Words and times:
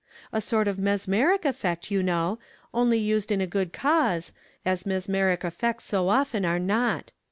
A 0.33 0.41
sort 0.41 0.67
of 0.67 0.79
mesmeric 0.79 1.45
effect, 1.45 1.91
you 1.91 2.01
know, 2.01 2.39
only 2.73 2.97
used 2.97 3.31
in 3.31 3.39
a 3.39 3.45
good 3.45 3.71
cause, 3.71 4.33
as 4.65 4.83
mesmeric 4.83 5.45
effects 5.45 5.83
so 5.83 6.09
often 6.09 6.43
are 6.43 6.57
not. 6.57 7.11